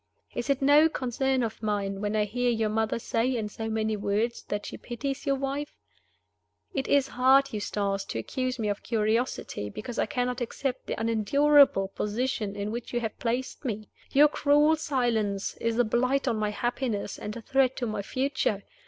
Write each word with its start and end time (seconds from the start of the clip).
Is 0.33 0.49
it 0.49 0.63
no 0.63 0.89
concern 0.89 1.43
of 1.43 1.61
mine 1.61 2.01
when 2.01 2.15
I 2.15 2.25
hear 2.25 2.49
your 2.49 2.69
mother 2.69 2.97
say, 2.97 3.35
in 3.37 3.49
so 3.49 3.69
many 3.69 3.95
words, 3.95 4.41
that 4.47 4.65
she 4.65 4.75
pities 4.75 5.27
your 5.27 5.35
wife? 5.35 5.75
It 6.73 6.87
is 6.87 7.09
hard, 7.09 7.53
Eustace, 7.53 8.03
to 8.05 8.17
accuse 8.17 8.57
me 8.57 8.67
of 8.67 8.81
curiosity 8.81 9.69
because 9.69 9.99
I 9.99 10.07
cannot 10.07 10.41
accept 10.41 10.87
the 10.87 10.99
unendurable 10.99 11.89
position 11.89 12.55
in 12.55 12.71
which 12.71 12.91
you 12.93 12.99
have 13.01 13.19
placed 13.19 13.63
me. 13.63 13.89
Your 14.09 14.27
cruel 14.27 14.75
silence 14.75 15.55
is 15.57 15.77
a 15.77 15.83
blight 15.83 16.27
on 16.27 16.35
my 16.37 16.49
happiness 16.49 17.19
and 17.19 17.37
a 17.37 17.41
threat 17.43 17.77
to 17.77 17.85
my 17.85 18.01
future. 18.01 18.63